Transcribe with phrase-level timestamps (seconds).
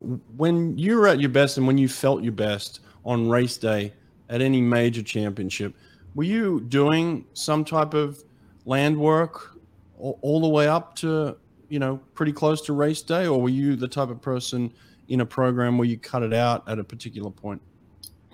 [0.00, 3.92] when you were at your best and when you felt your best on race day
[4.28, 5.74] at any major championship,
[6.14, 8.22] were you doing some type of
[8.64, 9.56] land work
[9.98, 11.36] all, all the way up to
[11.68, 14.72] you know pretty close to race day, or were you the type of person
[15.08, 17.60] in a program where you cut it out at a particular point?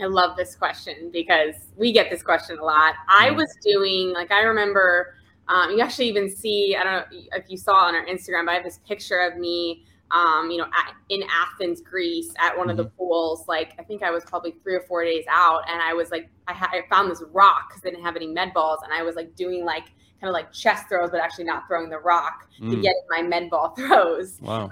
[0.00, 2.94] I love this question because we get this question a lot.
[3.08, 5.14] I was doing like I remember
[5.48, 8.52] um, you actually even see I don't know if you saw on our Instagram, but
[8.52, 12.68] I have this picture of me um, you know, at, in Athens, Greece, at one
[12.68, 12.70] mm-hmm.
[12.70, 12.96] of the mm-hmm.
[12.96, 13.48] pools.
[13.48, 16.30] Like I think I was probably three or four days out, and I was like,
[16.46, 19.02] I, ha- I found this rock because they didn't have any med balls, and I
[19.02, 19.86] was like doing like
[20.20, 22.70] kind of like chest throws, but actually not throwing the rock mm.
[22.70, 24.38] to get my med ball throws.
[24.40, 24.70] Wow.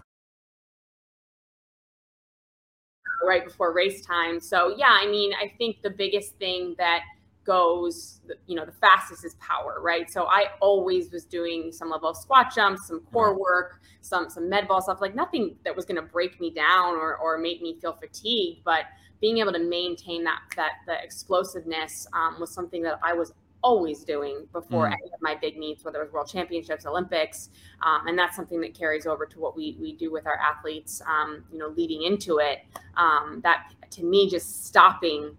[3.27, 4.41] Right before race time.
[4.41, 7.03] So yeah, I mean, I think the biggest thing that
[7.45, 10.11] goes, you know, the fastest is power, right?
[10.11, 14.49] So I always was doing some level of squat jumps, some core work, some some
[14.49, 17.63] med ball stuff, like nothing that was going to break me down or or make
[17.63, 18.85] me feel fatigued, but
[19.21, 24.05] being able to maintain that that the explosiveness um, was something that I was always
[24.05, 24.93] doing before mm.
[24.93, 27.51] any of my big meets, whether it was World Championships, Olympics,
[27.83, 31.03] um, and that's something that carries over to what we we do with our athletes.
[31.07, 32.61] Um, you know, leading into it,
[32.97, 35.37] um, that to me, just stopping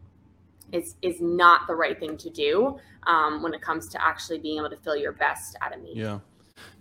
[0.71, 2.77] is is not the right thing to do
[3.07, 5.95] um, when it comes to actually being able to feel your best at a meet.
[5.95, 6.19] Yeah.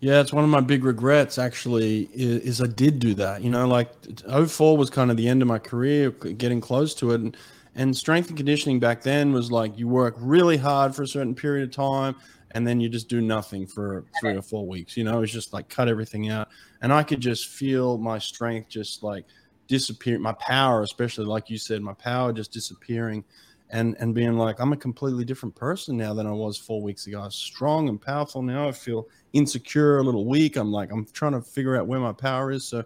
[0.00, 3.42] Yeah, it's one of my big regrets actually is, is, I did do that.
[3.42, 3.90] You know, like
[4.28, 7.20] 04 was kind of the end of my career, getting close to it.
[7.20, 7.36] And,
[7.74, 11.34] and strength and conditioning back then was like you work really hard for a certain
[11.34, 12.16] period of time
[12.52, 14.96] and then you just do nothing for three or four weeks.
[14.96, 16.48] You know, it's just like cut everything out.
[16.82, 19.24] And I could just feel my strength just like
[19.68, 23.24] disappear, my power, especially like you said, my power just disappearing
[23.72, 27.06] and and being like i'm a completely different person now than i was four weeks
[27.06, 27.20] ago.
[27.20, 28.42] I'm strong and powerful.
[28.42, 30.56] Now i feel insecure a little weak.
[30.56, 32.64] I'm like i'm trying to figure out where my power is.
[32.64, 32.84] So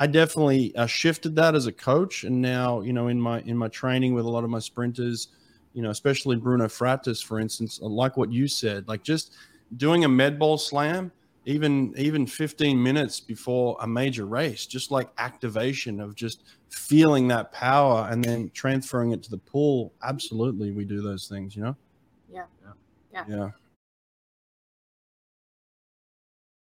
[0.00, 3.56] i definitely uh, shifted that as a coach and now you know in my in
[3.56, 5.28] my training with a lot of my sprinters
[5.74, 9.34] you know especially bruno fratus for instance like what you said like just
[9.76, 11.12] doing a med ball slam
[11.46, 17.50] even even 15 minutes before a major race just like activation of just feeling that
[17.52, 19.92] power and then transferring it to the pool.
[20.02, 21.76] Absolutely we do those things you know?
[22.30, 22.44] Yeah.
[22.62, 23.24] Yeah.
[23.28, 23.50] Yeah, yeah.